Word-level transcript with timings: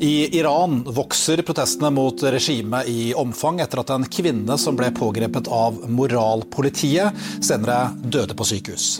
I 0.00 0.38
Iran 0.38 0.82
vokser 0.86 1.42
protestene 1.42 1.90
mot 1.90 2.22
regimet 2.22 2.88
i 2.88 3.14
omfang 3.14 3.60
etter 3.60 3.82
at 3.82 3.92
en 3.94 4.06
kvinne 4.08 4.58
som 4.58 4.76
ble 4.78 4.90
pågrepet 4.96 5.50
av 5.52 5.78
moralpolitiet, 5.90 7.18
senere 7.44 7.92
døde 8.02 8.34
på 8.34 8.48
sykehus. 8.48 8.98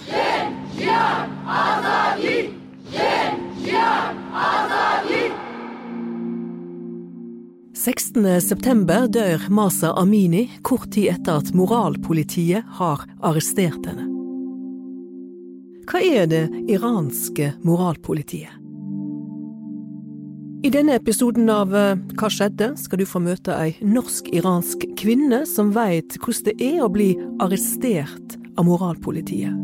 16.9 7.82 9.06
dør 9.10 9.48
Masa 9.50 9.90
Amini 9.98 10.44
kort 10.62 10.92
tid 10.94 11.16
etter 11.16 11.40
at 11.40 11.50
moralpolitiet 11.56 12.68
har 12.78 13.02
arrestert 13.18 13.90
henne. 13.90 14.06
Hva 15.90 15.98
er 16.06 16.30
det 16.30 16.44
iranske 16.70 17.56
moralpolitiet? 17.66 18.61
I 20.64 20.70
denne 20.70 20.94
episoden 20.94 21.48
av 21.50 21.72
eh, 21.74 21.96
Hva 22.14 22.28
skjedde? 22.30 22.68
skal 22.78 23.00
du 23.00 23.06
få 23.08 23.18
møte 23.18 23.50
ei 23.58 23.72
norsk-iransk 23.82 24.84
kvinne 25.00 25.40
som 25.50 25.72
veit 25.74 26.14
hvordan 26.22 26.44
det 26.46 26.54
er 26.62 26.84
å 26.84 26.90
bli 26.92 27.08
arrestert 27.42 28.36
av 28.54 28.68
moralpolitiet. 28.68 29.58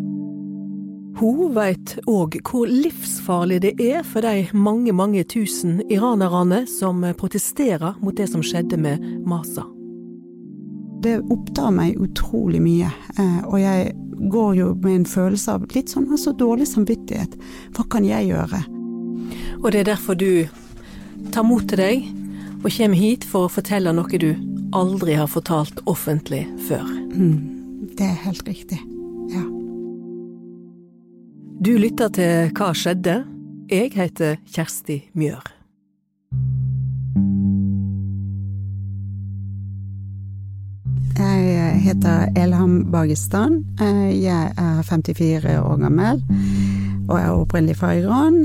Hun 1.21 1.55
veit 1.55 1.95
òg 2.11 2.41
hvor 2.43 2.67
livsfarlig 2.67 3.61
det 3.63 3.73
er 3.79 4.03
for 4.03 4.27
de 4.27 4.51
mange, 4.59 4.91
mange 4.91 5.23
tusen 5.23 5.79
iranerne 5.87 6.65
som 6.67 7.07
protesterer 7.23 7.95
mot 8.03 8.19
det 8.19 8.27
som 8.35 8.43
skjedde 8.43 8.83
med 8.83 9.09
Masa. 9.23 9.69
Det 11.07 11.21
opptar 11.31 11.71
meg 11.79 11.99
utrolig 12.03 12.59
mye, 12.59 12.91
eh, 13.15 13.43
og 13.47 13.61
jeg 13.63 13.93
går 14.35 14.55
jo 14.65 14.73
med 14.83 14.97
en 14.97 15.11
følelse 15.15 15.61
av 15.61 15.71
litt 15.79 15.95
sånn 15.95 16.11
altså 16.11 16.35
dårlig 16.35 16.67
samvittighet. 16.75 17.39
Hva 17.79 17.87
kan 17.87 18.03
jeg 18.03 18.33
gjøre? 18.33 18.67
Og 19.63 19.71
det 19.71 19.85
er 19.85 19.95
derfor 19.95 20.19
du 20.19 20.49
tar 21.33 21.47
mot 21.47 21.65
til 21.69 21.81
deg 21.81 22.07
og 22.59 22.71
kommer 22.75 22.99
hit 22.99 23.27
for 23.29 23.47
å 23.47 23.53
fortelle 23.53 23.93
noe 23.95 24.21
du 24.21 24.31
aldri 24.77 25.15
har 25.19 25.31
fortalt 25.31 25.81
offentlig 25.89 26.45
før. 26.69 26.85
Mm, 27.15 27.91
det 27.97 28.07
er 28.07 28.19
helt 28.25 28.43
riktig. 28.49 28.81
Ja. 29.33 29.45
Du 31.65 31.73
lytter 31.79 32.13
til 32.15 32.53
Hva 32.57 32.73
skjedde? 32.77 33.23
Jeg 33.69 33.93
heter 33.97 34.39
Kjersti 34.49 35.03
Mjør. 35.19 35.55
Jeg 41.19 41.81
heter 41.83 42.31
Elham 42.39 42.91
Bagistan. 42.93 43.61
Jeg 43.79 44.53
er 44.57 44.83
54 44.87 45.59
år 45.61 45.77
gammel 45.83 46.23
og 47.09 47.17
jeg 47.17 47.27
er 47.27 47.43
opprinnelig 47.43 47.77
fra 47.81 47.95
Iran 47.97 48.43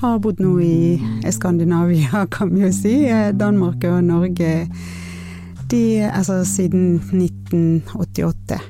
har 0.00 0.18
bodd 0.24 0.40
nå 0.40 0.54
i 0.64 1.30
Skandinavia, 1.32 2.24
kan 2.34 2.52
vi 2.54 2.64
jo 2.64 2.72
si. 2.74 2.96
Danmark 3.36 3.84
og 3.88 4.02
Norge. 4.04 4.52
De, 5.70 5.82
altså 6.08 6.40
siden 6.48 6.98
1988. 7.14 8.60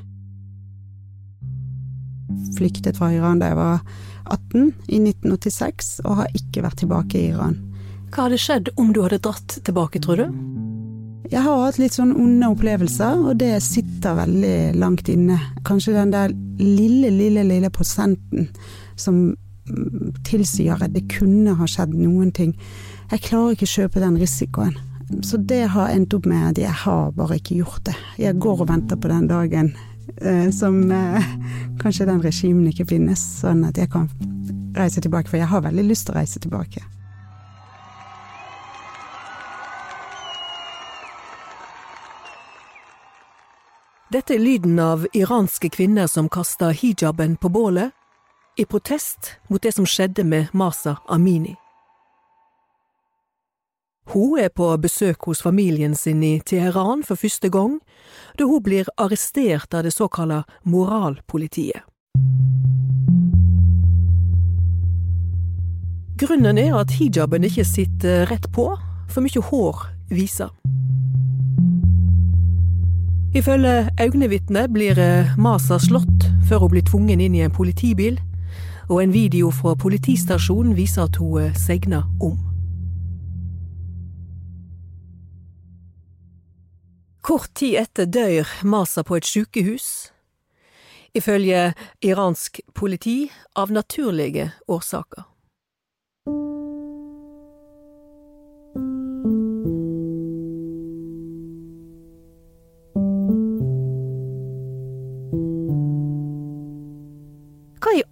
Flyktet 2.58 2.98
fra 2.98 3.12
Iran 3.14 3.41
da 3.41 3.53
jeg 3.53 3.58
var 3.61 3.84
18 4.31 4.73
i 4.91 5.01
1986, 5.01 6.01
og 6.05 6.23
har 6.23 6.36
ikke 6.36 6.64
vært 6.67 6.83
tilbake 6.83 7.19
i 7.19 7.31
Iran. 7.33 7.56
Hva 8.11 8.27
hadde 8.27 8.41
skjedd 8.42 8.73
om 8.81 8.91
du 8.95 9.01
hadde 9.05 9.20
dratt 9.23 9.61
tilbake, 9.67 10.03
tror 10.03 10.20
du? 10.20 10.27
Jeg 11.31 11.45
har 11.47 11.61
hatt 11.62 11.78
litt 11.78 11.95
sånn 11.95 12.11
onde 12.19 12.48
opplevelser, 12.51 13.20
og 13.23 13.39
det 13.39 13.53
sitter 13.62 14.19
veldig 14.19 14.56
langt 14.83 15.08
inne. 15.12 15.39
Kanskje 15.67 15.95
den 15.95 16.11
der 16.11 16.34
lille, 16.58 17.12
lille, 17.14 17.47
lille 17.47 17.70
prosenten 17.70 18.51
som 18.98 19.31
tilsier 20.27 20.81
at 20.83 20.95
det 20.95 21.07
kunne 21.13 21.55
ha 21.59 21.69
skjedd 21.69 21.95
noen 21.97 22.33
ting. 22.37 22.55
Jeg 23.11 23.25
klarer 23.27 23.57
ikke 23.57 23.69
å 23.69 23.75
kjøpe 23.75 24.03
den 24.03 24.19
risikoen. 24.21 24.77
Så 25.27 25.41
det 25.43 25.65
har 25.75 25.91
endt 25.91 26.15
opp 26.15 26.29
med 26.31 26.53
at 26.53 26.61
jeg 26.63 26.75
har 26.85 27.11
bare 27.17 27.41
ikke 27.41 27.59
gjort 27.59 27.83
det. 27.89 27.97
Jeg 28.21 28.39
går 28.39 28.63
og 28.63 28.71
venter 28.71 29.01
på 29.01 29.11
den 29.11 29.27
dagen 29.31 29.73
eh, 30.23 30.47
som 30.55 30.85
eh, 30.95 31.33
kanskje 31.83 32.07
den 32.07 32.23
regimen 32.23 32.70
ikke 32.70 32.86
finnes, 32.92 33.25
sånn 33.42 33.64
at 33.67 33.80
jeg 33.80 33.91
kan 33.91 34.07
reise 34.79 35.03
tilbake. 35.03 35.27
For 35.33 35.42
jeg 35.42 35.51
har 35.51 35.67
veldig 35.67 35.89
lyst 35.89 36.07
til 36.07 36.14
å 36.14 36.20
reise 36.20 36.42
tilbake. 36.42 36.85
Dette 44.11 44.35
er 44.35 44.42
lyden 44.42 44.79
av 44.83 45.05
iranske 45.14 45.69
kvinner 45.70 46.09
som 46.11 46.27
kaster 46.29 46.75
hijaben 46.75 47.36
på 47.39 47.51
bålet 47.55 47.95
i 48.56 48.64
protest 48.64 49.36
mot 49.48 49.62
det 49.62 49.72
som 49.74 49.86
skjedde 49.86 50.24
med 50.24 50.52
Masa 50.52 50.96
Amini. 51.08 51.56
Hun 54.11 54.38
er 54.38 54.48
på 54.48 54.66
besøk 54.83 55.28
hos 55.28 55.42
familien 55.42 55.94
sin 55.94 56.22
i 56.22 56.40
Teheran 56.40 57.05
for 57.06 57.14
første 57.14 57.48
gang, 57.48 57.78
da 58.38 58.44
hun 58.44 58.62
blir 58.62 58.88
arrestert 58.98 59.74
av 59.74 59.84
det 59.86 59.92
såkalte 59.94 60.42
moralpolitiet. 60.64 61.84
Grunnen 66.20 66.58
er 66.58 66.74
at 66.77 66.90
hijaben 66.98 67.46
ikke 67.46 67.64
sitter 67.64 68.27
rett 68.28 68.50
på, 68.52 68.67
for 69.08 69.24
mye 69.24 69.40
hår 69.40 69.86
viser. 70.11 70.50
Ifølge 73.34 73.88
øyenvitnet 74.02 74.72
blir 74.74 74.98
Masa 75.38 75.78
slått 75.78 76.27
før 76.48 76.67
hun 76.67 76.74
blir 76.74 76.82
tvungen 76.82 77.22
inn 77.22 77.38
i 77.38 77.44
en 77.46 77.55
politibil, 77.55 78.18
og 78.90 79.02
en 79.02 79.12
video 79.12 79.52
fra 79.55 79.77
politistasjonen 79.78 80.74
viser 80.74 81.06
at 81.06 81.17
hun 81.23 81.45
eh, 81.45 81.55
segner 81.55 82.08
om. 82.18 82.39
Kort 87.23 87.52
tid 87.55 87.79
etter 87.79 88.08
dør 88.11 88.48
Masa 88.67 89.05
på 89.06 89.20
et 89.20 89.29
sykehus, 89.29 90.11
ifølge 91.14 91.70
iransk 92.02 92.61
politi 92.74 93.30
av 93.55 93.70
naturlige 93.70 94.50
årsaker. 94.67 95.23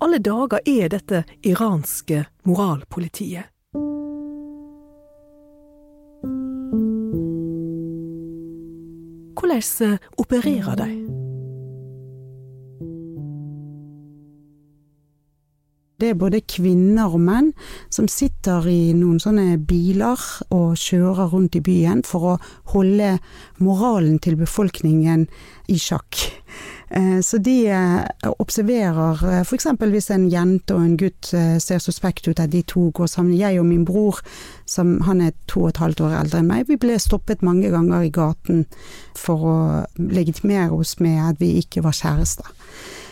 Alle 0.00 0.18
dager 0.18 0.60
er 0.66 0.88
dette 0.92 1.24
iranske 1.42 2.24
moralpolitiet? 2.46 3.50
Hvordan 9.38 9.92
eh, 9.92 9.98
opererer 10.18 10.74
de? 10.76 10.90
Det 15.98 16.12
er 16.12 16.14
både 16.14 16.44
kvinner 16.46 17.10
og 17.10 17.22
menn 17.26 17.48
som 17.90 18.06
sitter 18.06 18.66
i 18.70 18.92
noen 18.94 19.18
sånne 19.18 19.56
biler 19.66 20.20
og 20.54 20.76
kjører 20.78 21.32
rundt 21.32 21.58
i 21.58 21.62
byen 21.64 22.04
for 22.06 22.34
å 22.34 22.34
holde 22.70 23.16
moralen 23.58 24.20
til 24.22 24.38
befolkningen 24.38 25.26
i 25.66 25.78
sjakk. 25.82 26.20
Eh, 26.90 27.20
så 27.20 27.38
de 27.38 27.66
eh, 27.68 28.30
observerer 28.38 29.24
eh, 29.28 29.40
f.eks. 29.44 29.66
hvis 29.78 30.10
en 30.14 30.28
jente 30.32 30.74
og 30.74 30.84
en 30.84 30.96
gutt 31.00 31.28
ser 31.28 31.82
suspekt 31.84 32.28
ut 32.28 32.40
at 32.40 32.52
de 32.52 32.62
to 32.62 32.88
går 32.96 33.10
sammen. 33.10 33.36
Jeg 33.36 33.60
og 33.60 33.66
min 33.68 33.84
bror, 33.88 34.22
som 34.66 34.98
han 35.04 35.20
er 35.20 35.36
to 35.50 35.66
og 35.66 35.74
et 35.74 35.82
halvt 35.82 36.04
år 36.06 36.16
eldre 36.22 36.42
enn 36.42 36.50
meg, 36.50 36.68
vi 36.68 36.78
ble 36.80 36.96
stoppet 37.00 37.44
mange 37.44 37.70
ganger 37.74 38.06
i 38.06 38.12
gaten 38.14 38.64
for 39.16 39.44
å 39.44 39.58
legitimere 39.98 40.72
oss 40.72 40.96
med 41.02 41.20
at 41.24 41.42
vi 41.42 41.58
ikke 41.62 41.84
var 41.84 41.96
kjærester. 41.96 42.48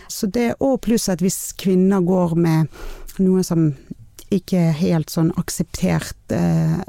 Så 0.09 0.31
det, 0.33 0.55
og 0.63 0.81
pluss 0.87 1.11
at 1.13 1.21
hvis 1.21 1.53
kvinner 1.59 2.05
går 2.07 2.37
med 2.39 2.71
noe 3.21 3.43
som 3.45 3.73
ikke 4.33 4.59
er 4.71 4.79
helt 4.81 5.13
sånn 5.13 5.33
akseptert 5.39 6.35
eh, 6.35 6.81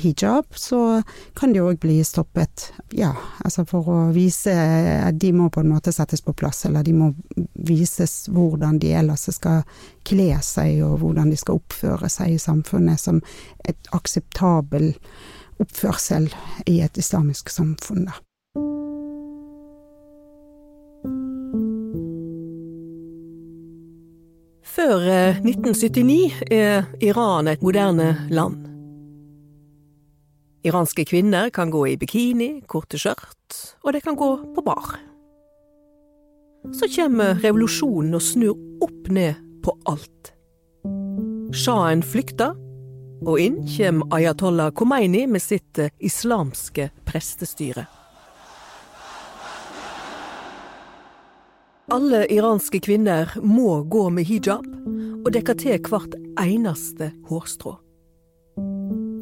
hijab, 0.00 0.48
så 0.58 1.02
kan 1.38 1.52
de 1.54 1.62
òg 1.62 1.78
bli 1.82 2.00
stoppet. 2.04 2.70
Ja, 2.96 3.12
altså 3.44 3.62
for 3.68 3.86
å 3.92 3.98
vise 4.14 4.52
at 5.06 5.20
de 5.22 5.30
må 5.36 5.46
på 5.54 5.62
en 5.62 5.70
måte 5.70 5.94
settes 5.94 6.24
på 6.24 6.34
plass, 6.34 6.64
eller 6.66 6.86
de 6.86 6.94
må 6.96 7.12
vises 7.54 8.26
hvordan 8.32 8.80
de 8.82 8.92
ellers 8.98 9.28
skal 9.30 9.62
kle 10.06 10.32
seg, 10.42 10.82
og 10.86 10.98
hvordan 11.04 11.30
de 11.30 11.38
skal 11.38 11.60
oppføre 11.60 12.10
seg 12.10 12.34
i 12.34 12.42
samfunnet 12.42 13.00
som 13.00 13.22
et 13.68 13.94
akseptabel 13.96 14.92
oppførsel 15.62 16.28
i 16.66 16.80
et 16.84 16.98
islamisk 16.98 17.50
samfunn. 17.50 18.08
da. 18.10 18.20
Før 24.76 25.00
1979 25.40 26.42
eh, 26.50 26.58
er 26.60 26.84
Iran 27.00 27.48
et 27.48 27.62
moderne 27.64 28.28
land. 28.28 28.65
Iranske 30.66 31.04
kvinner 31.06 31.50
kan 31.54 31.70
gå 31.70 31.84
i 31.86 31.96
bikini, 32.00 32.62
korte 32.66 32.98
skjørt, 32.98 33.58
og 33.86 33.92
de 33.94 34.00
kan 34.02 34.16
gå 34.18 34.30
på 34.56 34.64
bar. 34.66 34.96
Så 36.74 36.88
kommer 36.90 37.38
revolusjonen 37.44 38.16
og 38.18 38.24
snur 38.26 38.56
opp 38.82 39.10
ned 39.14 39.38
på 39.62 39.76
alt. 39.86 40.32
Sjahen 41.54 42.02
flykter, 42.02 42.56
Og 43.24 43.40
inn 43.40 43.62
kommer 43.64 44.12
ayatollah 44.12 44.74
Khomeini 44.76 45.22
med 45.26 45.40
sitt 45.42 45.78
eh, 45.80 45.88
islamske 46.04 46.90
prestestyre. 47.08 47.86
Alle 51.96 52.26
iranske 52.28 52.82
kvinner 52.84 53.32
må 53.40 53.80
gå 53.88 54.04
med 54.12 54.28
hijab 54.28 54.68
og 55.24 55.32
dekke 55.32 55.56
til 55.56 55.80
hvert 55.88 56.18
eneste 56.42 57.12
hårstrå. 57.30 57.78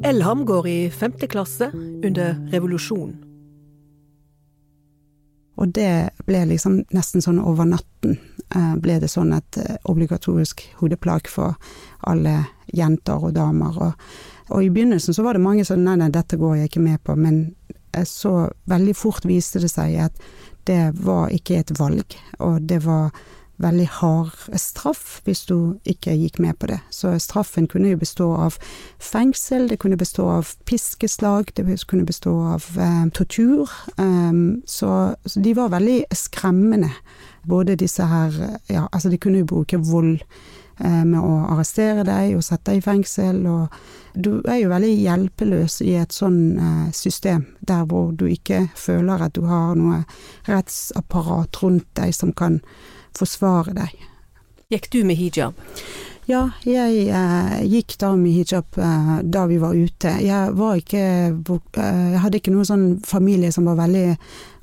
Elham 0.03 0.45
går 0.45 0.67
i 0.67 0.79
femte 0.91 1.27
klasse 1.27 1.71
under 2.03 2.35
revolusjonen. 2.51 3.21
Og 5.55 5.71
det 5.71 6.09
ble 6.27 6.41
liksom 6.49 6.81
nesten 6.91 7.23
sånn 7.23 7.39
over 7.39 7.67
natten 7.69 8.17
eh, 8.55 8.73
ble 8.75 8.97
det 8.99 9.07
sånn 9.07 9.31
et 9.37 9.59
eh, 9.61 9.77
obligatorisk 9.87 10.65
hodeplagg 10.81 11.29
for 11.31 11.55
alle 12.03 12.41
jenter 12.75 13.23
og 13.23 13.37
damer. 13.37 13.77
Og, 13.79 14.09
og, 14.49 14.59
i 14.65 14.71
begynnelsen 14.73 15.15
så 15.15 15.23
var 15.23 15.37
det 15.37 15.45
mange 15.45 15.63
som 15.67 15.79
nei, 15.83 15.95
nei, 16.01 16.11
dette 16.11 16.39
går 16.41 16.57
jeg 16.59 16.71
ikke 16.71 16.83
med 16.83 17.03
på, 17.07 17.15
men 17.15 17.45
så 18.03 18.49
veldig 18.67 18.95
fort 18.99 19.23
viste 19.23 19.61
det 19.63 19.71
seg 19.71 19.95
at 20.03 20.17
det 20.67 20.89
var 20.99 21.31
ikke 21.31 21.61
et 21.61 21.71
valg, 21.79 22.17
og 22.43 22.65
det 22.67 22.81
var 22.83 23.13
veldig 23.61 23.87
hard 23.99 24.33
straff 24.59 25.21
hvis 25.25 25.45
du 25.49 25.77
ikke 25.87 26.15
gikk 26.17 26.39
med 26.43 26.57
på 26.59 26.69
det. 26.71 26.79
Så 26.93 27.13
straffen 27.23 27.67
kunne 27.71 27.93
jo 27.93 28.01
bestå 28.01 28.31
av 28.47 28.57
fengsel, 28.99 29.69
det 29.69 29.79
kunne 29.83 29.99
bestå 29.99 30.27
av 30.37 30.51
piskeslag, 30.67 31.53
det 31.55 31.65
kunne 31.87 32.07
bestå 32.07 32.35
av 32.55 32.67
eh, 32.79 33.05
tortur. 33.15 33.71
Um, 33.97 34.61
så, 34.65 35.15
så, 35.25 35.39
de 35.39 35.55
var 35.55 35.73
veldig 35.73 36.03
skremmende, 36.15 36.91
både 37.43 37.77
disse 37.77 38.03
her 38.09 38.33
Ja, 38.67 38.87
altså 38.91 39.09
de 39.09 39.17
kunne 39.21 39.43
jo 39.43 39.51
bruke 39.51 39.77
vold 39.77 40.17
eh, 40.79 41.03
med 41.05 41.19
å 41.19 41.45
arrestere 41.53 42.03
deg 42.07 42.35
og 42.35 42.43
sette 42.43 42.71
deg 42.71 42.81
i 42.81 42.85
fengsel, 42.85 43.45
og 43.47 43.75
du 44.15 44.39
er 44.47 44.61
jo 44.63 44.71
veldig 44.71 44.91
hjelpeløs 44.95 45.81
i 45.85 45.93
et 45.99 46.15
sånn 46.15 46.39
eh, 46.57 46.91
system, 46.95 47.45
der 47.61 47.85
hvor 47.87 48.11
du 48.11 48.25
ikke 48.31 48.65
føler 48.75 49.27
at 49.27 49.37
du 49.37 49.45
har 49.47 49.75
noe 49.79 50.03
rettsapparat 50.49 51.61
rundt 51.63 51.89
deg 51.99 52.15
som 52.15 52.33
kan 52.35 52.61
forsvare 53.17 53.75
deg. 53.77 53.95
Gikk 54.73 54.89
du 54.93 55.03
med 55.05 55.19
hijab? 55.19 55.57
Ja, 56.25 56.47
jeg 56.65 57.03
eh, 57.13 57.59
gikk 57.69 57.99
da 58.01 58.15
med 58.17 58.33
hijab 58.33 58.79
eh, 58.81 59.11
da 59.21 59.43
vi 59.45 59.59
var 59.61 59.77
ute. 59.77 60.15
Jeg 60.25 60.55
var 60.57 60.79
ikke 60.79 61.03
eh, 61.29 61.75
Jeg 61.77 62.21
hadde 62.23 62.41
ikke 62.41 62.53
noen 62.55 62.69
sånn 62.69 62.85
familie 63.05 63.53
som 63.53 63.69
var 63.69 63.77
veldig 63.83 64.07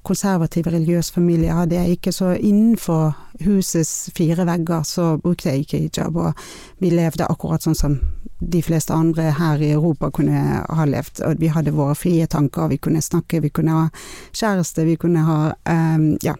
konservativ 0.02 0.66
religiøs 0.66 1.12
familie. 1.14 1.52
Hadde 1.52 1.76
jeg 1.78 1.96
ikke 1.96 2.12
så 2.12 2.32
innenfor 2.34 3.12
husets 3.44 4.10
fire 4.16 4.46
vegger 4.46 4.82
så 4.87 5.16
brukte 5.22 5.50
jeg 5.50 5.64
ikke 5.64 5.78
hijab, 5.87 6.16
og 6.16 6.43
vi 6.82 6.90
levde 6.93 7.28
akkurat 7.31 7.64
sånn 7.64 7.78
som 7.78 7.96
de 8.43 8.62
fleste 8.62 8.94
andre 8.94 9.31
her 9.38 9.60
i 9.62 9.70
Europa 9.70 10.10
kunne 10.10 10.62
ha 10.66 10.87
levd. 10.88 11.22
Og 11.26 11.38
vi 11.40 11.50
hadde 11.54 11.75
våre 11.76 11.94
frie 11.99 12.26
tanker, 12.26 12.69
vi 12.72 12.81
kunne 12.82 13.02
snakke, 13.02 13.40
vi 13.44 13.52
kunne 13.54 13.76
ha 13.76 13.84
kjæreste, 14.34 14.87
vi 14.88 14.96
kunne 15.00 15.22
ha 15.26 15.38
um, 15.69 16.16
Ja. 16.22 16.34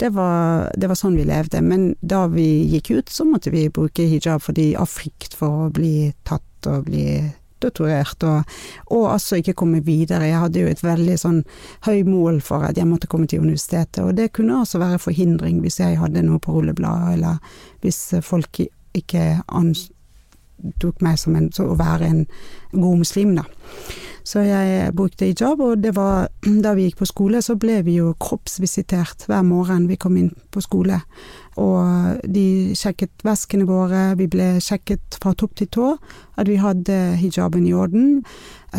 Det 0.00 0.08
var, 0.16 0.72
det 0.76 0.88
var, 0.88 0.98
sånn 0.98 1.16
vi 1.16 1.26
levde. 1.28 1.60
Men 1.62 1.92
da 2.00 2.24
vi 2.32 2.64
gikk 2.72 2.90
ut, 2.96 3.12
så 3.12 3.26
måtte 3.28 3.52
vi 3.52 3.68
bruke 3.68 4.08
hijab 4.08 4.42
fordi 4.42 4.72
av 4.74 4.88
frykt 4.90 5.36
for 5.38 5.66
å 5.66 5.70
bli 5.70 6.12
tatt 6.24 6.66
og 6.70 6.88
bli 6.88 7.20
torturert, 7.62 8.26
og, 8.28 8.58
og 8.92 9.06
altså 9.14 9.40
ikke 9.40 9.56
komme 9.62 9.82
videre. 9.86 10.28
Jeg 10.28 10.42
hadde 10.44 10.64
jo 10.64 10.72
et 10.72 10.84
veldig 10.84 11.16
sånn 11.20 11.40
høy 11.86 12.02
mål 12.08 12.42
for 12.44 12.66
at 12.68 12.78
jeg 12.78 12.90
måtte 12.90 13.10
komme 13.10 13.30
til 13.30 13.44
universitetet, 13.46 14.02
og 14.04 14.14
det 14.18 14.32
kunne 14.36 14.60
også 14.62 14.82
være 14.82 15.02
forhindring 15.02 15.62
hvis 15.64 15.80
jeg 15.80 16.00
hadde 16.02 16.26
noe 16.26 16.42
på 16.42 16.58
rullebladet, 16.58 17.16
eller 17.16 17.58
hvis 17.82 18.04
folk 18.26 18.64
ikke 18.92 19.26
antok 19.48 19.98
tok 20.82 21.02
meg 21.02 21.18
som 21.20 21.36
en, 21.38 21.48
å 21.50 21.74
være 21.78 22.08
en 22.08 22.22
god 22.72 23.02
muslim, 23.02 23.34
da. 23.38 23.46
Så 24.24 24.44
jeg 24.46 24.92
brukte 24.94 25.26
hijab, 25.26 25.60
og 25.60 25.82
det 25.82 25.94
var 25.96 26.28
da 26.64 26.74
vi 26.78 26.88
gikk 26.88 27.02
på 27.02 27.10
skole, 27.10 27.42
så 27.42 27.56
ble 27.58 27.80
vi 27.86 27.98
jo 27.98 28.14
kroppsvisitert 28.20 29.26
hver 29.28 29.42
morgen 29.46 29.88
vi 29.90 29.98
kom 30.00 30.16
inn 30.20 30.30
på 30.54 30.62
skole. 30.62 31.00
Og 31.60 32.22
de 32.24 32.72
sjekket 32.78 33.24
veskene 33.26 33.66
våre, 33.68 34.12
vi 34.16 34.28
ble 34.30 34.54
sjekket 34.62 35.18
fra 35.20 35.34
topp 35.36 35.58
til 35.58 35.68
tå 35.74 35.88
at 36.40 36.48
vi 36.48 36.56
hadde 36.56 36.98
hijaben 37.20 37.66
i 37.68 37.74
orden. 37.76 38.22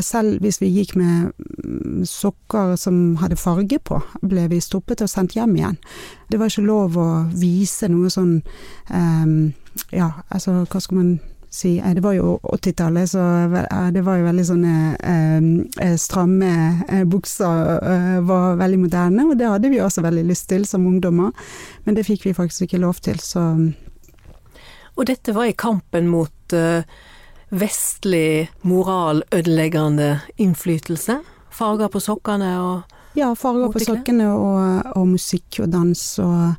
Selv 0.01 0.42
hvis 0.42 0.57
vi 0.62 0.72
gikk 0.74 0.95
med 0.98 1.34
mm, 1.38 2.01
sokker 2.10 2.74
som 2.81 3.19
hadde 3.22 3.38
farge 3.38 3.78
på, 3.78 4.00
ble 4.25 4.48
vi 4.50 4.62
stoppet 4.63 5.04
og 5.06 5.12
sendt 5.12 5.36
hjem 5.38 5.54
igjen. 5.60 5.78
Det 6.31 6.40
var 6.42 6.50
ikke 6.50 6.66
lov 6.66 6.98
å 6.98 7.10
vise 7.38 7.92
noe 7.92 8.10
sånn 8.13 8.40
um, 8.90 9.54
Ja, 9.94 10.10
altså, 10.30 10.63
hva 10.69 10.80
skal 10.81 10.98
man 11.00 11.13
si 11.53 11.81
Det 11.95 12.01
var 12.01 12.13
jo 12.13 12.39
80-tallet, 12.44 13.09
så 13.09 13.23
det 13.94 14.01
var 14.01 14.17
jo 14.17 14.25
veldig 14.25 14.45
sånne 14.47 14.73
eh, 14.97 15.44
eh, 15.85 15.95
stramme 16.01 16.50
eh, 16.88 17.03
bukser 17.05 17.77
eh, 17.77 18.19
var 18.25 18.57
veldig 18.57 18.79
moderne, 18.81 19.27
og 19.29 19.38
det 19.38 19.51
hadde 19.51 19.69
vi 19.69 19.81
også 19.81 20.01
veldig 20.01 20.25
lyst 20.31 20.50
til 20.50 20.65
som 20.65 20.88
ungdommer, 20.89 21.29
men 21.85 21.97
det 21.97 22.07
fikk 22.09 22.25
vi 22.25 22.33
faktisk 22.33 22.65
ikke 22.65 22.81
lov 22.81 23.03
til, 23.05 23.21
så 23.21 23.45
Og 24.95 25.07
dette 25.09 25.33
var 25.33 25.50
i 25.50 25.53
kampen 25.57 26.09
mot 26.09 26.53
eh, 26.53 26.85
vestlig 27.50 28.49
moralødeleggende 28.61 30.19
innflytelse? 30.38 31.21
Farger 31.53 31.89
på 31.89 32.01
sokkene 32.01 32.53
og 32.61 32.94
Ja, 33.13 33.33
farger 33.38 33.69
på 33.69 33.81
sokkene 33.81 34.31
og, 34.33 34.94
og 34.97 35.07
musikk 35.07 35.61
og 35.61 35.69
dans, 35.69 36.01
og 36.17 36.56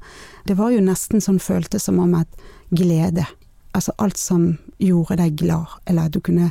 det 0.47 0.55
var 0.59 0.71
jo 0.71 0.83
nesten 0.87 1.23
sånn 1.23 1.43
føltes 1.43 1.91
som 1.91 1.99
om 1.99 2.15
et 2.15 2.45
glede 2.71 3.27
Altså 3.75 3.93
alt 3.99 4.19
som 4.19 4.47
gjorde 4.79 5.19
deg 5.19 5.37
glad, 5.41 5.79
eller 5.91 6.09
du 6.09 6.21
kunne 6.21 6.51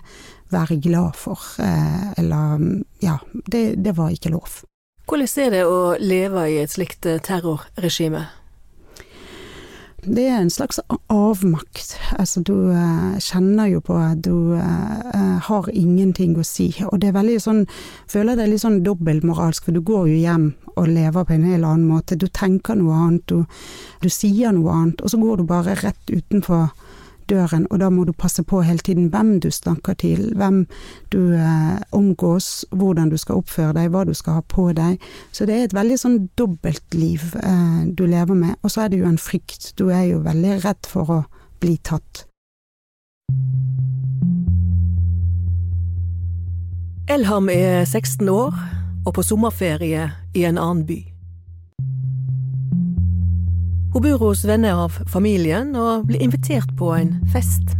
være 0.52 0.80
glad 0.84 1.16
for, 1.16 1.40
eh, 1.60 2.12
eller 2.18 2.84
Ja, 3.02 3.18
det, 3.48 3.84
det 3.84 3.98
var 3.98 4.12
ikke 4.12 4.34
lov. 4.36 4.62
Hvordan 5.08 5.28
er 5.44 5.50
det 5.52 5.66
å 5.68 5.96
leve 6.00 6.46
i 6.48 6.62
et 6.62 6.72
slikt 6.72 7.06
eh, 7.06 7.20
terrorregime? 7.20 8.28
Det 10.04 10.24
er 10.28 10.42
en 10.42 10.50
slags 10.52 10.80
avmakt. 11.08 11.94
Altså, 12.20 12.42
du 12.44 12.72
eh, 12.72 13.20
kjenner 13.24 13.70
jo 13.72 13.80
på 13.80 13.96
at 13.96 14.20
du 14.26 14.56
eh, 14.58 15.38
har 15.48 15.70
ingenting 15.72 16.36
å 16.36 16.44
si. 16.44 16.70
Og 16.90 17.00
det 17.00 17.12
er 17.12 17.18
veldig 17.20 17.38
sånn 17.40 17.62
Føler 18.12 18.36
det 18.36 18.46
er 18.46 18.52
litt 18.52 18.64
sånn 18.64 18.82
dobbeltmoralsk, 18.84 19.64
for 19.68 19.76
du 19.76 19.80
går 19.84 20.10
jo 20.12 20.18
hjem 20.20 20.50
og 20.74 20.90
lever 20.90 21.24
på 21.24 21.36
en 21.36 21.48
helt 21.48 21.68
annen 21.68 21.88
måte. 21.88 22.20
Du 22.20 22.28
tenker 22.28 22.76
noe 22.80 22.98
annet, 23.06 23.24
du, 23.32 23.44
du 24.04 24.10
sier 24.12 24.52
noe 24.56 24.76
annet, 24.76 25.04
og 25.04 25.14
så 25.14 25.20
går 25.22 25.40
du 25.40 25.48
bare 25.48 25.78
rett 25.80 26.12
utenfor 26.12 26.72
døren, 27.30 27.68
og 27.72 27.80
da 27.82 27.90
må 27.94 28.06
du 28.08 28.14
passe 28.14 28.44
på 28.44 28.62
hele 28.66 28.84
tiden 28.84 29.10
hvem 29.14 29.40
du 29.44 29.50
snakker 29.52 29.98
til, 30.00 30.34
hvem 30.38 30.64
du 31.14 31.34
eh, 31.36 31.80
omgås, 31.92 32.66
hvordan 32.72 33.10
du 33.10 33.18
skal 33.18 33.42
oppføre 33.42 33.74
deg, 33.78 33.92
hva 33.94 34.04
du 34.08 34.14
skal 34.18 34.40
ha 34.40 34.44
på 34.48 34.70
deg. 34.78 35.00
Så 35.32 35.48
det 35.50 35.58
er 35.58 35.68
et 35.68 35.78
veldig 35.78 36.00
sånn 36.00 36.20
dobbeltliv 36.40 37.34
eh, 37.44 37.80
du 37.94 38.06
lever 38.08 38.38
med. 38.38 38.60
Og 38.64 38.74
så 38.74 38.86
er 38.86 38.94
det 38.94 39.02
jo 39.04 39.10
en 39.10 39.22
frykt. 39.22 39.74
Du 39.80 39.90
er 39.90 40.08
jo 40.12 40.24
veldig 40.26 40.60
redd 40.66 40.90
for 40.90 41.12
å 41.12 41.20
bli 41.64 41.78
tatt. 41.84 42.26
Elham 47.12 47.50
er 47.52 47.84
16 47.86 48.30
år 48.32 48.56
og 49.06 49.14
på 49.18 49.26
sommerferie 49.28 50.08
i 50.34 50.46
en 50.48 50.58
annen 50.58 50.86
by. 50.88 51.13
Hun 53.94 54.02
bor 54.02 54.18
hos 54.18 54.42
venner 54.50 54.74
av 54.74 54.96
familien 55.06 55.76
og 55.78 56.08
blir 56.10 56.22
invitert 56.26 56.72
på 56.80 56.88
en 56.96 57.12
fest. 57.30 57.76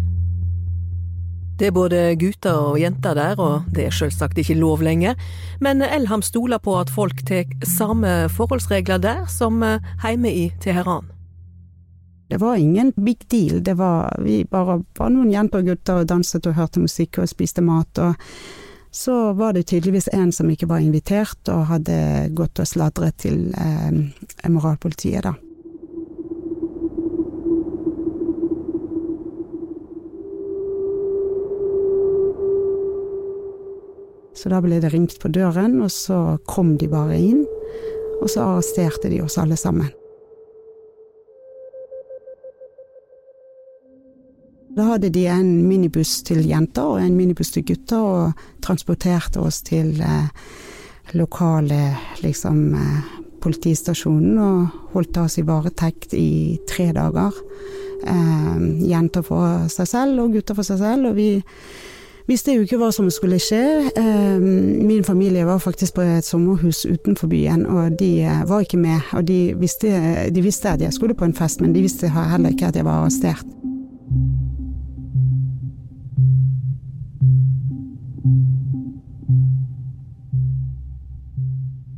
Det 1.58 1.72
er 1.72 1.74
både 1.74 2.02
gutter 2.22 2.54
og 2.54 2.78
jenter 2.78 3.16
der, 3.18 3.40
og 3.42 3.70
det 3.74 3.88
er 3.88 3.96
selvsagt 3.98 4.38
ikke 4.38 4.60
lov 4.60 4.84
lenger, 4.86 5.18
men 5.62 5.82
Elham 5.82 6.22
stoler 6.22 6.62
på 6.62 6.76
at 6.78 6.92
folk 6.94 7.24
tar 7.26 7.50
samme 7.66 8.28
forholdsregler 8.30 9.02
der 9.02 9.24
som 9.26 9.58
hjemme 9.64 10.30
i 10.30 10.52
Teheran. 10.62 11.08
Det 12.30 12.38
var 12.42 12.62
ingen 12.62 12.92
big 12.94 13.26
deal, 13.32 13.64
det 13.66 13.74
var 13.78 14.14
vi 14.22 14.44
bare 14.46 14.84
var 14.98 15.10
noen 15.14 15.32
jenter 15.34 15.64
og 15.64 15.72
gutter 15.72 16.04
og 16.04 16.12
danset 16.12 16.46
og 16.50 16.60
hørte 16.60 16.84
musikk 16.84 17.24
og 17.24 17.32
spiste 17.32 17.62
mat. 17.66 17.98
og 17.98 18.14
så 18.94 19.34
var 19.34 19.54
det 19.54 19.66
tydeligvis 19.66 20.12
en 20.14 20.32
som 20.32 20.50
ikke 20.50 20.70
var 20.70 20.78
invitert 20.86 21.50
og 21.50 21.66
hadde 21.66 22.30
gått 22.38 22.60
og 22.62 22.70
sladret 22.70 23.18
til 23.18 23.50
eh, 23.58 24.50
moralpolitiet, 24.50 25.26
da. 25.26 25.34
Så 34.34 34.50
da 34.50 34.62
ble 34.64 34.80
det 34.82 34.94
ringt 34.94 35.20
på 35.22 35.32
døren, 35.34 35.80
og 35.86 35.92
så 35.94 36.38
kom 36.50 36.76
de 36.82 36.90
bare 36.90 37.20
inn. 37.20 37.44
Og 38.22 38.32
så 38.32 38.46
arresterte 38.46 39.12
de 39.12 39.22
oss 39.24 39.38
alle 39.42 39.58
sammen. 39.60 39.92
Da 44.74 44.88
hadde 44.88 45.12
de 45.14 45.28
en 45.30 45.50
minibuss 45.68 46.24
til 46.26 46.42
jenter 46.50 46.96
og 46.96 47.02
en 47.02 47.14
minibuss 47.14 47.52
til 47.54 47.66
gutter, 47.68 48.02
og 48.02 48.46
transporterte 48.66 49.44
oss 49.44 49.62
til 49.62 50.00
eh, 50.02 50.48
lokale 51.14 51.92
liksom 52.24 52.64
eh, 52.80 53.12
politistasjonen 53.44 54.40
og 54.42 54.94
holdt 54.96 55.20
oss 55.22 55.38
i 55.38 55.46
varetekt 55.46 56.16
i 56.18 56.58
tre 56.70 56.90
dager. 56.96 57.38
Eh, 58.02 58.64
jenter 58.90 59.26
for 59.26 59.68
seg 59.70 59.90
selv 59.94 60.24
og 60.24 60.40
gutter 60.40 60.58
for 60.58 60.66
seg 60.66 60.82
selv, 60.82 61.12
og 61.12 61.20
vi 61.22 61.30
visste 62.28 62.54
jo 62.56 62.64
ikke 62.64 62.80
hva 62.82 62.90
som 62.96 63.10
skulle 63.12 63.40
skje. 63.42 63.64
Eh, 64.00 64.40
min 64.40 65.04
familie 65.04 65.46
var 65.46 65.62
faktisk 65.64 65.98
på 65.98 66.06
et 66.06 66.26
sommerhus 66.26 66.86
utenfor 66.86 67.28
byen, 67.28 67.66
og 67.66 68.00
de 68.00 68.22
eh, 68.24 68.44
var 68.50 68.64
ikke 68.64 68.80
med. 68.80 69.02
Og 69.14 69.28
de 69.28 69.54
visste, 69.60 69.90
de 70.36 70.42
visste 70.42 70.72
at 70.72 70.82
jeg 70.82 70.94
skulle 70.94 71.18
på 71.18 71.26
en 71.26 71.36
fest, 71.36 71.62
men 71.62 71.76
de 71.76 71.82
visste 71.82 72.10
heller 72.10 72.50
ikke 72.50 72.72
at 72.72 72.76
jeg 72.76 72.86
var 72.86 73.04
arrestert. 73.04 73.46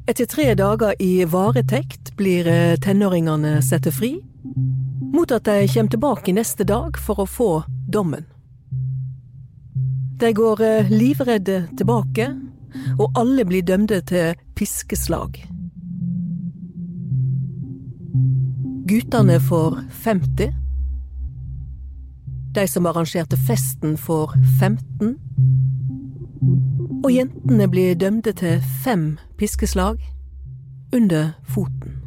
Etter 0.07 0.25
tre 0.29 0.51
dager 0.53 0.93
i 1.01 1.25
varetekt 1.25 2.13
blir 2.17 2.45
tenåringene 2.77 3.57
satt 3.65 3.89
fri, 3.89 4.19
mot 5.15 5.31
at 5.33 5.49
de 5.49 5.65
kommer 5.73 5.89
tilbake 5.89 6.35
neste 6.37 6.63
dag 6.63 7.01
for 7.01 7.25
å 7.25 7.25
få 7.25 7.51
dommen. 7.89 8.34
De 10.19 10.33
går 10.33 10.61
eh, 10.61 10.91
livredde 10.91 11.67
tilbake, 11.77 12.29
og 12.99 13.11
alle 13.19 13.43
blir 13.45 13.63
dømte 13.67 13.99
til 14.01 14.35
piskeslag. 14.55 15.41
Guttene 18.87 19.39
får 19.39 19.81
50. 20.05 20.53
De 22.55 22.67
som 22.67 22.87
arrangerte 22.87 23.37
festen, 23.47 23.97
får 23.97 24.37
15. 24.59 25.17
Og 27.03 27.11
jentene 27.11 27.67
blir 27.67 27.99
dømte 27.99 28.31
til 28.31 28.63
fem 28.83 29.17
piskeslag 29.37 29.99
under 30.95 31.33
foten. 31.43 32.04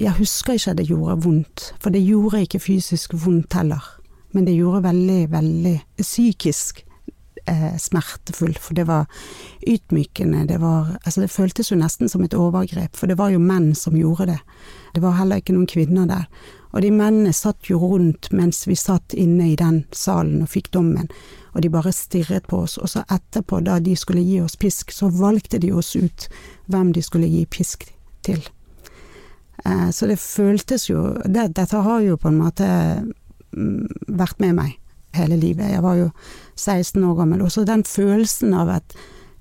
Jeg 0.00 0.16
husker 0.16 0.56
ikke 0.56 0.72
at 0.72 0.78
det 0.78 0.86
gjorde 0.88 1.18
vondt, 1.26 1.74
for 1.80 1.92
det 1.92 2.00
gjorde 2.00 2.40
ikke 2.46 2.62
fysisk 2.62 3.12
vondt 3.20 3.52
heller. 3.52 3.84
Men 4.32 4.46
det 4.46 4.54
gjorde 4.54 4.86
veldig, 4.86 5.30
veldig 5.32 5.74
psykisk 5.98 6.84
eh, 7.44 7.76
smertefull, 7.76 8.54
for 8.58 8.74
det 8.74 8.86
var 8.88 9.10
ydmykende. 9.66 10.46
Det, 10.48 10.60
altså 11.04 11.20
det 11.20 11.30
føltes 11.30 11.72
jo 11.72 11.76
nesten 11.76 12.08
som 12.08 12.24
et 12.24 12.34
overgrep, 12.34 12.96
for 12.96 13.10
det 13.10 13.18
var 13.18 13.34
jo 13.34 13.42
menn 13.42 13.74
som 13.74 13.98
gjorde 13.98 14.30
det. 14.30 14.38
Det 14.94 15.02
var 15.02 15.18
heller 15.18 15.42
ikke 15.42 15.56
noen 15.56 15.68
kvinner 15.68 16.08
der. 16.08 16.24
Og 16.70 16.80
de 16.82 16.92
mennene 16.94 17.34
satt 17.34 17.68
jo 17.68 17.80
rundt 17.82 18.30
mens 18.32 18.62
vi 18.70 18.78
satt 18.78 19.12
inne 19.18 19.50
i 19.50 19.58
den 19.58 19.82
salen 19.92 20.44
og 20.44 20.52
fikk 20.52 20.70
dommen, 20.72 21.10
og 21.52 21.60
de 21.60 21.72
bare 21.72 21.92
stirret 21.92 22.46
på 22.48 22.62
oss. 22.64 22.78
Og 22.78 22.88
så 22.88 23.02
etterpå, 23.10 23.60
da 23.66 23.80
de 23.82 23.96
skulle 23.98 24.24
gi 24.24 24.40
oss 24.40 24.56
pisk, 24.56 24.94
så 24.94 25.10
valgte 25.12 25.58
de 25.58 25.74
oss 25.74 25.92
ut 25.98 26.30
hvem 26.70 26.94
de 26.94 27.02
skulle 27.02 27.28
gi 27.28 27.44
pisk 27.50 27.90
til. 28.24 28.40
Eh, 29.64 29.90
så 29.90 30.06
det 30.06 30.18
føltes 30.18 30.88
jo 30.90 31.14
det, 31.24 31.50
Dette 31.56 31.82
har 31.84 32.00
jo 32.04 32.16
på 32.16 32.30
en 32.30 32.38
måte 32.40 32.68
mm, 33.52 33.88
vært 34.08 34.40
med 34.40 34.56
meg 34.58 34.76
hele 35.16 35.36
livet. 35.36 35.72
Jeg 35.72 35.82
var 35.82 35.98
jo 35.98 36.10
16 36.56 37.04
år 37.04 37.16
gammel. 37.18 37.42
Og 37.42 37.52
så 37.52 37.64
den 37.64 37.84
følelsen 37.84 38.54
av 38.54 38.70
at 38.80 38.96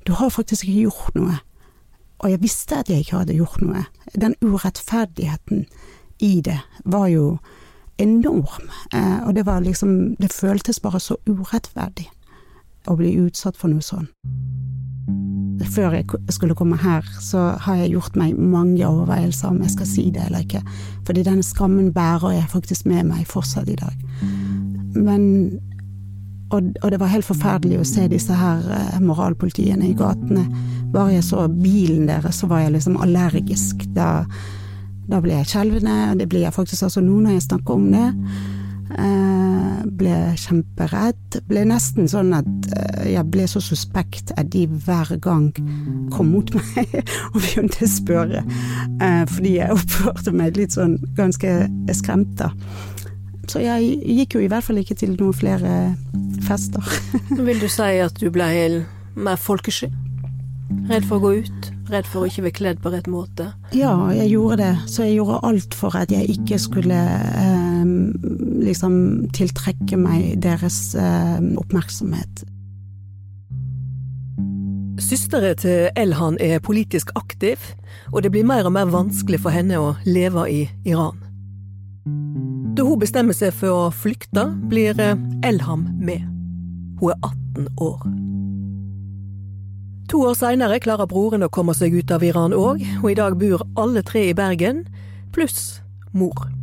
du 0.08 0.14
har 0.18 0.34
faktisk 0.34 0.66
ikke 0.66 0.90
gjort 0.90 1.16
noe. 1.16 1.40
Og 2.20 2.34
jeg 2.34 2.42
visste 2.44 2.82
at 2.82 2.90
jeg 2.90 3.06
ikke 3.06 3.22
hadde 3.22 3.38
gjort 3.38 3.62
noe. 3.64 3.86
Den 4.16 4.36
urettferdigheten 4.42 5.66
i 6.20 6.40
det 6.44 6.60
var 6.86 7.08
jo 7.08 7.38
enorm. 8.00 8.70
Eh, 8.94 9.28
og 9.28 9.36
det 9.36 9.46
var 9.46 9.60
liksom 9.64 10.16
Det 10.16 10.34
føltes 10.34 10.80
bare 10.80 11.00
så 11.00 11.16
urettferdig 11.28 12.10
å 12.88 12.96
bli 12.96 13.16
utsatt 13.20 13.58
for 13.58 13.70
noe 13.70 13.84
sånn 13.84 14.08
før 15.68 15.96
jeg 15.98 16.06
skulle 16.30 16.56
komme 16.56 16.78
her, 16.80 17.06
så 17.22 17.54
har 17.62 17.80
jeg 17.82 17.94
gjort 17.94 18.16
meg 18.20 18.38
mange 18.40 18.86
overveielser 18.88 19.52
om 19.52 19.62
jeg 19.64 19.74
skal 19.74 19.90
si 19.90 20.06
det 20.16 20.26
eller 20.28 20.46
ikke. 20.46 20.62
Fordi 21.08 21.24
denne 21.28 21.44
skammen 21.44 21.92
bærer 21.94 22.38
jeg 22.38 22.52
faktisk 22.52 22.88
med 22.90 23.10
meg 23.10 23.28
fortsatt 23.28 23.70
i 23.70 23.80
dag. 23.80 23.96
Men 24.96 25.60
og, 26.50 26.64
og, 26.82 26.92
det 26.92 26.98
var 26.98 27.12
helt 27.12 27.28
forferdelig 27.28 27.78
å 27.78 27.86
se 27.86 28.08
disse 28.10 28.34
her 28.34 28.64
eh, 28.74 29.02
moralpolitiene 29.04 29.86
i 29.86 29.98
gatene. 29.98 30.48
Bare 30.90 31.14
jeg 31.14 31.28
så 31.28 31.44
bilen 31.52 32.08
deres, 32.10 32.40
så 32.42 32.50
var 32.50 32.64
jeg 32.64 32.74
liksom 32.74 32.98
allergisk. 32.98 33.84
Da, 33.94 34.24
da 35.10 35.20
ble 35.22 35.38
jeg 35.38 35.52
skjelvende, 35.52 36.16
det 36.18 36.26
blir 36.32 36.48
jeg 36.48 36.56
faktisk 36.56 36.88
altså 36.88 37.04
nå 37.06 37.20
når 37.22 37.38
jeg 37.38 37.46
snakker 37.52 37.78
om 37.78 37.92
det. 37.94 38.08
Eh, 38.90 39.82
ble 40.00 40.16
kjemperedd. 40.40 41.40
Ble 41.50 41.64
nesten 41.70 42.10
sånn 42.10 42.34
at 42.34 42.70
eh, 42.74 43.12
jeg 43.14 43.26
ble 43.30 43.46
så 43.50 43.62
suspekt 43.62 44.34
at 44.40 44.50
de 44.54 44.66
hver 44.66 45.12
gang 45.22 45.52
kom 46.14 46.32
mot 46.34 46.50
meg 46.58 46.96
og 47.30 47.38
begynte 47.38 47.86
å 47.86 47.92
spørre. 47.92 48.44
Eh, 48.98 49.24
fordi 49.30 49.58
jeg 49.60 49.78
oppførte 49.78 50.34
meg 50.34 50.58
litt 50.58 50.74
sånn 50.78 50.98
ganske 51.20 51.54
skremt, 51.96 52.34
da. 52.42 52.52
Så 53.50 53.64
jeg 53.64 53.96
gikk 54.06 54.38
jo 54.38 54.44
i 54.46 54.50
hvert 54.50 54.66
fall 54.66 54.82
ikke 54.82 54.98
til 54.98 55.16
noen 55.18 55.38
flere 55.38 55.78
fester. 56.46 56.86
Vil 57.48 57.62
du 57.62 57.70
si 57.70 57.96
at 58.02 58.18
du 58.22 58.30
ble 58.34 58.50
mer 59.18 59.42
folkesky? 59.42 59.90
Redd 60.90 61.06
for 61.10 61.18
å 61.18 61.24
gå 61.24 61.32
ut? 61.42 61.70
Redd 61.90 62.06
for 62.06 62.22
å 62.22 62.30
ikke 62.30 62.44
bli 62.46 62.52
kledd 62.54 62.82
på 62.84 62.92
rett 62.94 63.08
måte? 63.10 63.48
Ja, 63.74 63.94
jeg 64.14 64.30
gjorde 64.36 64.60
det. 64.62 64.74
Så 64.90 65.08
jeg 65.08 65.18
gjorde 65.18 65.40
alt 65.50 65.78
for 65.78 65.98
at 65.98 66.14
jeg 66.14 66.30
ikke 66.36 66.60
skulle 66.62 67.00
eh, 67.00 67.69
liksom 68.66 69.30
tiltrekke 69.36 69.98
meg 70.00 70.40
deres 70.44 70.96
eh, 70.98 71.40
oppmerksomhet. 71.60 72.46
Søstera 75.00 75.54
til 75.56 75.88
Elhan 75.98 76.38
er 76.44 76.60
politisk 76.60 77.12
aktiv, 77.16 77.58
og 78.12 78.24
det 78.24 78.32
blir 78.32 78.48
mer 78.48 78.68
og 78.68 78.76
mer 78.76 78.92
vanskelig 78.92 79.40
for 79.40 79.56
henne 79.56 79.80
å 79.80 79.94
leve 80.06 80.44
i 80.52 80.62
Iran. 80.86 81.18
Da 82.76 82.86
hun 82.88 83.00
bestemmer 83.00 83.36
seg 83.36 83.56
for 83.56 83.88
å 83.88 83.90
flykte, 83.96 84.50
blir 84.72 85.00
eh, 85.00 85.16
Elham 85.48 85.88
med. 86.00 86.28
Hun 87.00 87.14
er 87.16 87.20
18 87.24 87.68
år. 87.80 88.04
To 90.10 90.24
år 90.26 90.38
seinere 90.38 90.80
klarer 90.82 91.06
broren 91.10 91.46
å 91.46 91.52
komme 91.54 91.76
seg 91.78 91.94
ut 91.94 92.12
av 92.12 92.24
Iran 92.26 92.56
òg, 92.56 92.82
og 93.04 93.12
i 93.12 93.18
dag 93.18 93.36
bor 93.40 93.62
alle 93.78 94.02
tre 94.02 94.30
i 94.32 94.38
Bergen, 94.38 94.88
pluss 95.36 95.84
mor. 96.18 96.59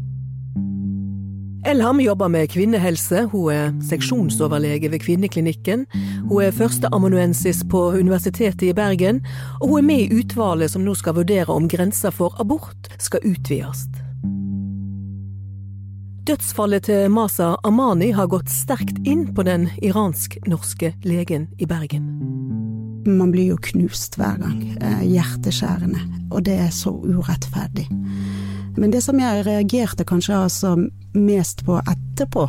Elham 1.66 2.00
jobber 2.00 2.28
med 2.28 2.50
kvinnehelse, 2.50 3.24
hun 3.32 3.50
er 3.50 3.72
seksjonsoverlege 3.82 4.90
ved 4.92 5.02
Kvinneklinikken, 5.02 5.82
hun 6.28 6.44
er 6.44 6.54
førsteamanuensis 6.54 7.64
på 7.70 7.80
Universitetet 7.98 8.68
i 8.68 8.74
Bergen, 8.76 9.18
og 9.60 9.72
hun 9.72 9.78
er 9.80 9.88
med 9.88 10.04
i 10.04 10.20
utvalget 10.20 10.70
som 10.70 10.86
nå 10.86 10.94
skal 10.94 11.18
vurdere 11.18 11.50
om 11.50 11.66
grensa 11.68 12.14
for 12.14 12.38
abort 12.38 12.86
skal 13.02 13.26
utvides. 13.26 13.88
Dødsfallet 16.26 16.86
til 16.86 17.10
Masa 17.10 17.56
Amani 17.66 18.12
har 18.14 18.30
gått 18.30 18.50
sterkt 18.50 19.02
inn 19.06 19.28
på 19.34 19.42
den 19.46 19.66
iransk-norske 19.82 20.94
legen 21.02 21.50
i 21.58 21.66
Bergen 21.66 22.10
man 23.06 23.30
blir 23.30 23.52
jo 23.52 23.58
knust 23.62 24.16
hver 24.18 24.38
gang. 24.40 24.62
Eh, 24.80 25.04
hjerteskjærende. 25.06 26.00
Og 26.30 26.42
det 26.46 26.58
er 26.58 26.72
så 26.74 26.90
urettferdig. 26.90 27.86
Men 28.76 28.92
det 28.92 29.02
som 29.04 29.18
jeg 29.20 29.44
reagerte 29.46 30.04
kanskje 30.04 30.36
altså 30.36 30.76
mest 31.16 31.64
på 31.66 31.78
etterpå, 31.80 32.46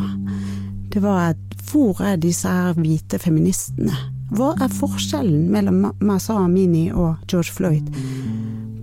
det 0.94 1.04
var 1.04 1.34
at 1.34 1.44
hvor 1.72 2.00
er 2.04 2.20
disse 2.20 2.52
hvite 2.78 3.20
feministene? 3.20 3.96
Hva 4.36 4.54
er 4.60 4.72
forskjellen 4.72 5.48
mellom 5.52 5.86
Masa 6.04 6.36
Amini 6.44 6.88
og 6.92 7.16
George 7.32 7.54
Floyd? 7.56 7.88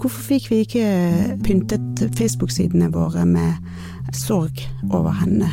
Hvorfor 0.01 0.25
fikk 0.35 0.51
vi 0.51 0.61
ikke 0.65 0.87
pyntet 1.45 2.03
Facebook-sidene 2.17 2.91
våre 2.93 3.25
med 3.29 4.15
sorg 4.17 4.61
over 4.91 5.17
henne? 5.17 5.49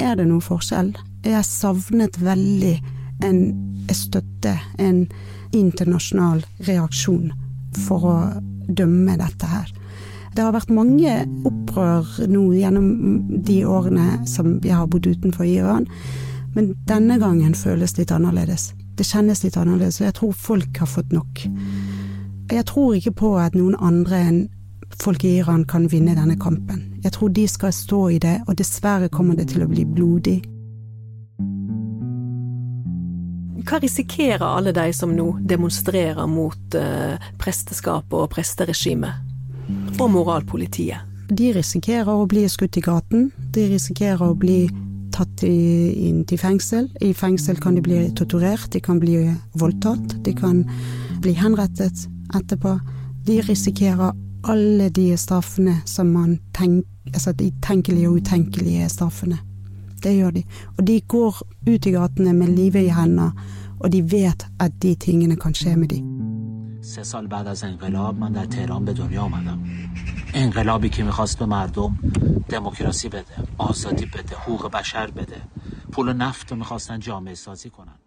Er 0.00 0.16
det 0.16 0.26
noen 0.28 0.44
forskjell? 0.44 0.94
Jeg 1.24 1.44
savnet 1.48 2.16
veldig 2.20 2.74
en 3.24 3.40
støtte, 3.92 4.56
en 4.80 5.04
internasjonal 5.54 6.42
reaksjon 6.66 7.30
for 7.86 8.08
å 8.08 8.16
dømme 8.68 9.16
dette 9.20 9.48
her. 9.48 9.70
Det 10.34 10.42
har 10.42 10.54
vært 10.54 10.72
mange 10.74 11.10
opprør 11.46 12.08
nå 12.26 12.48
gjennom 12.58 12.86
de 13.46 13.60
årene 13.70 14.24
som 14.26 14.56
vi 14.64 14.72
har 14.74 14.88
bodd 14.90 15.06
utenfor 15.06 15.46
Iran, 15.46 15.86
men 16.56 16.72
denne 16.88 17.20
gangen 17.22 17.54
føles 17.54 17.94
litt 17.98 18.10
annerledes. 18.14 18.72
Det 18.98 19.06
kjennes 19.06 19.44
litt 19.44 19.56
annerledes, 19.58 20.00
og 20.00 20.08
jeg 20.08 20.16
tror 20.18 20.32
folk 20.38 20.80
har 20.82 20.90
fått 20.90 21.14
nok. 21.14 21.44
Jeg 22.50 22.66
tror 22.66 22.96
ikke 22.98 23.14
på 23.20 23.30
at 23.38 23.54
noen 23.54 23.78
andre 23.78 24.20
enn 24.26 24.40
folk 24.98 25.22
i 25.26 25.36
Iran 25.38 25.64
kan 25.70 25.86
vinne 25.90 26.16
denne 26.18 26.36
kampen. 26.38 26.82
Jeg 27.04 27.14
tror 27.14 27.30
de 27.34 27.46
skal 27.50 27.74
stå 27.74 28.00
i 28.16 28.18
det, 28.22 28.40
og 28.48 28.58
dessverre 28.58 29.10
kommer 29.14 29.38
det 29.38 29.52
til 29.52 29.62
å 29.62 29.70
bli 29.70 29.86
blodig. 29.86 30.40
Hva 33.64 33.78
risikerer 33.80 34.44
alle 34.44 34.74
de 34.76 34.90
som 34.92 35.14
nå 35.14 35.28
demonstrerer 35.46 36.26
mot 36.28 36.76
uh, 36.76 37.30
presteskapet 37.40 38.18
og 38.18 38.28
presteregimet 38.34 39.23
og 39.98 40.10
moralpolitiet? 40.12 41.10
De 41.28 41.52
risikerer 41.56 42.10
å 42.12 42.26
bli 42.28 42.44
skutt 42.52 42.76
i 42.76 42.82
gaten. 42.84 43.30
De 43.54 43.68
risikerer 43.70 44.22
å 44.26 44.34
bli 44.36 44.66
tatt 45.14 45.44
i, 45.46 46.08
inn 46.08 46.24
til 46.28 46.40
fengsel. 46.40 46.88
I 47.00 47.14
fengsel 47.16 47.60
kan 47.62 47.76
de 47.76 47.84
bli 47.84 48.00
torturert, 48.18 48.70
de 48.74 48.82
kan 48.84 49.00
bli 49.00 49.22
voldtatt, 49.60 50.18
de 50.26 50.34
kan 50.36 50.64
bli 51.24 51.36
henrettet 51.38 52.06
etterpå. 52.34 52.76
De 53.24 53.40
risikerer 53.46 54.12
alle 54.44 54.90
de 54.92 55.14
straffene 55.16 55.78
som 55.88 56.12
man 56.12 56.38
tenker 56.56 56.90
Altså 57.14 57.32
de 57.36 57.50
tenkelige 57.62 58.08
og 58.08 58.14
utenkelige 58.14 58.88
straffene. 58.88 59.36
Det 60.02 60.16
gjør 60.16 60.30
de. 60.30 60.42
Og 60.78 60.86
de 60.86 61.00
går 61.00 61.42
ut 61.68 61.86
i 61.86 61.92
gatene 61.92 62.32
med 62.32 62.56
livet 62.56 62.88
i 62.88 62.94
hendene, 62.96 63.30
og 63.80 63.92
de 63.92 64.02
vet 64.02 64.46
at 64.60 64.72
de 64.82 64.94
tingene 64.94 65.36
kan 65.36 65.54
skje 65.54 65.76
med 65.76 65.92
dem. 65.92 66.33
سه 66.83 67.03
سال 67.03 67.27
بعد 67.27 67.47
از 67.47 67.63
انقلاب 67.63 68.15
من 68.15 68.31
در 68.31 68.45
تهران 68.45 68.85
به 68.85 68.93
دنیا 68.93 69.21
آمدم 69.21 69.59
انقلابی 70.33 70.89
که 70.89 71.03
میخواست 71.03 71.39
به 71.39 71.45
مردم 71.45 71.99
دموکراسی 72.49 73.09
بده 73.09 73.35
آزادی 73.57 74.05
بده 74.05 74.35
حقوق 74.35 74.71
بشر 74.71 75.11
بده 75.11 75.41
پول 75.91 76.09
و 76.09 76.13
نفت 76.13 76.51
رو 76.51 76.57
میخواستن 76.57 76.99
جامعه 76.99 77.33
سازی 77.33 77.69
کنن 77.69 77.99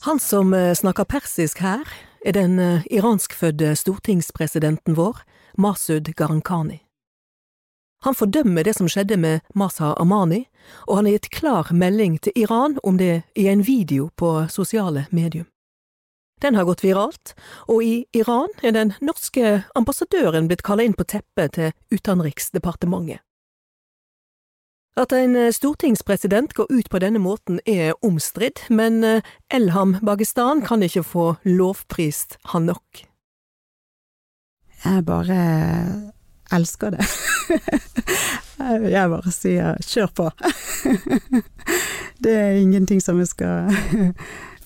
Han 0.00 0.18
som 0.18 0.54
eh, 0.54 0.74
snakker 0.74 1.04
persisk 1.04 1.58
her, 1.58 1.80
er 2.24 2.32
den 2.32 2.58
eh, 2.58 2.82
iranskfødte 2.90 3.76
stortingspresidenten 3.76 4.96
vår, 4.96 5.16
Masud 5.58 6.12
Gharahkhani. 6.16 6.78
Han 8.02 8.14
fordømmer 8.14 8.62
det 8.62 8.76
som 8.76 8.88
skjedde 8.88 9.16
med 9.16 9.40
Masa 9.54 9.94
Amani, 9.96 10.44
og 10.86 10.96
han 10.96 11.04
har 11.06 11.12
gitt 11.12 11.30
klar 11.30 11.72
melding 11.72 12.20
til 12.22 12.32
Iran 12.36 12.78
om 12.82 12.98
det 12.98 13.22
i 13.36 13.46
en 13.48 13.66
video 13.66 14.10
på 14.16 14.46
sosiale 14.48 15.06
medium. 15.10 15.46
Den 16.41 16.55
har 16.55 16.65
gått 16.65 16.83
viralt, 16.83 17.35
og 17.69 17.83
i 17.85 18.05
Iran 18.17 18.49
er 18.65 18.73
den 18.73 18.93
norske 19.01 19.61
ambassadøren 19.77 20.47
blitt 20.49 20.63
kalla 20.65 20.85
inn 20.87 20.97
på 20.97 21.05
teppet 21.05 21.57
til 21.57 21.75
Utenriksdepartementet. 21.93 23.21
At 24.99 25.13
en 25.15 25.37
eh, 25.39 25.53
stortingspresident 25.55 26.53
går 26.53 26.67
ut 26.69 26.89
på 26.91 26.99
denne 26.99 27.21
måten 27.23 27.61
er 27.65 27.93
omstridt, 28.03 28.65
men 28.69 29.03
eh, 29.07 29.21
Elham 29.53 29.95
Bagestan 30.03 30.65
kan 30.67 30.83
ikke 30.83 31.05
få 31.07 31.27
lovprist 31.47 32.35
han 32.51 32.67
nok. 32.67 33.05
Jeg 34.83 35.05
bare 35.05 35.39
elsker 36.51 36.97
det. 36.97 37.05
Jeg 38.91 39.09
bare 39.09 39.31
sier 39.33 39.79
kjør 39.81 40.11
på. 40.17 40.27
Det 42.23 42.33
er 42.37 42.59
ingenting 42.59 42.99
som 43.01 43.17
jeg 43.17 43.31
skal 43.31 43.71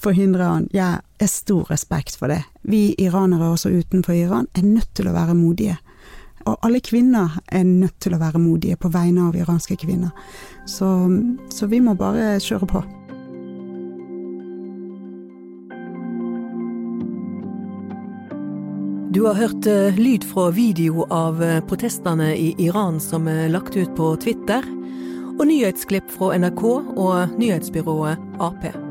forhindre 0.05 0.45
han. 0.47 0.69
Jeg 0.73 1.01
har 1.01 1.31
stor 1.31 1.71
respekt 1.71 2.17
for 2.19 2.31
det. 2.31 2.43
Vi 2.63 2.93
iranere 3.01 3.51
også 3.55 3.73
utenfor 3.73 4.15
Iran 4.17 4.49
er 4.55 4.67
nødt 4.67 4.93
til 4.97 5.09
å 5.09 5.15
være 5.15 5.37
modige. 5.37 5.77
Og 6.45 6.59
alle 6.61 6.81
kvinner 6.85 7.39
er 7.49 7.65
nødt 7.65 7.97
til 8.03 8.13
å 8.13 8.21
være 8.21 8.41
modige 8.41 8.77
på 8.77 8.91
vegne 8.93 9.29
av 9.29 9.37
iranske 9.37 9.79
kvinner. 9.81 10.13
Så, 10.69 10.87
så 11.49 11.69
vi 11.71 11.81
må 11.81 11.97
bare 11.97 12.37
kjøre 12.43 12.69
på. 12.69 12.83
Du 19.15 19.23
har 19.23 19.37
hørt 19.39 19.65
eh, 19.71 19.95
lyd 19.95 20.25
fra 20.27 20.49
video 20.51 21.05
av 21.09 21.39
eh, 21.43 21.61
protestene 21.63 22.33
i 22.35 22.49
Iran 22.59 22.99
som 22.99 23.29
er 23.31 23.47
lagt 23.47 23.77
ut 23.79 23.95
på 23.95 24.11
Twitter, 24.19 24.67
og 25.35 25.47
nyhetsklipp 25.47 26.11
fra 26.11 26.35
NRK 26.35 26.65
og 26.67 27.39
nyhetsbyrået 27.39 28.43
Ap. 28.43 28.84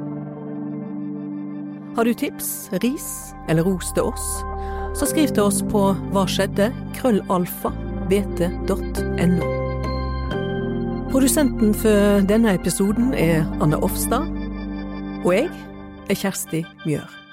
Har 1.95 2.05
du 2.05 2.15
tips, 2.15 2.71
ris 2.83 3.35
eller 3.49 3.63
ros 3.63 3.93
til 3.95 4.03
oss, 4.03 4.25
så 4.99 5.07
skriv 5.07 5.31
til 5.31 5.47
oss 5.47 5.61
på 5.71 5.93
hva 6.15 6.25
skjedde, 6.27 6.73
krøllalfa, 6.97 7.71
bt.no. 8.11 9.51
Produsenten 11.15 11.75
for 11.79 12.25
denne 12.27 12.57
episoden 12.59 13.13
er 13.15 13.47
Anne 13.63 13.79
Offstad, 13.79 14.27
og 15.23 15.31
jeg 15.37 15.53
er 16.11 16.19
Kjersti 16.19 16.65
Mjør. 16.83 17.24